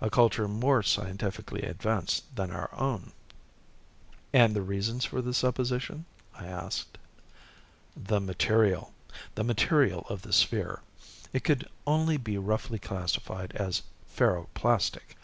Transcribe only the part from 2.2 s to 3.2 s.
than our own."